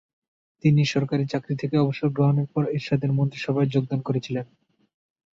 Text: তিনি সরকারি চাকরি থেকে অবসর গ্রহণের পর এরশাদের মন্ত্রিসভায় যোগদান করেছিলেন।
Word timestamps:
তিনি 0.63 0.81
সরকারি 0.85 1.23
চাকরি 1.27 1.55
থেকে 1.57 1.75
অবসর 1.77 2.09
গ্রহণের 2.09 2.47
পর 2.53 2.63
এরশাদের 2.67 3.11
মন্ত্রিসভায় 3.11 3.71
যোগদান 3.73 3.99
করেছিলেন। 4.01 4.45